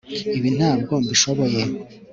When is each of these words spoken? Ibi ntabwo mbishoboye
Ibi 0.37 0.49
ntabwo 0.57 0.93
mbishoboye 1.03 1.61